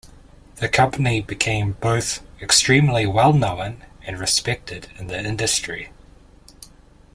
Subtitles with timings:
[0.55, 5.91] The company became both extremely well known and respected in the industry.